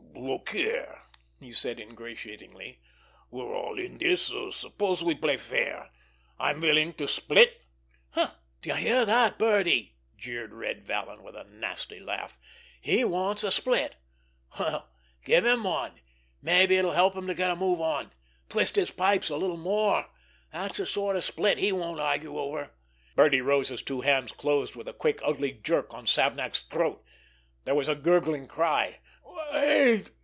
[0.23, 1.01] "Look here,"
[1.39, 2.79] he said ingratiatingly,
[3.31, 4.31] "we're all in this.
[4.51, 5.89] Suppose we play fair.
[6.37, 7.59] I'm willing to split."
[8.61, 12.37] "D'ye hear that, Birdie?" jeered Red Vallon, with a nasty laugh.
[12.81, 13.95] "He wants a split!
[14.59, 14.89] Well,
[15.25, 18.11] give him one—mabbe it'll help him to get a move on!
[18.47, 22.73] Twist his pipes a little more—that's the sort of split he won't argue over!"
[23.15, 27.03] Birdie Rose's two hands closed with a quick, ugly jerk on Savnak's throat.
[27.65, 28.99] There was a gurgling cry.
[29.53, 30.11] "Wait!"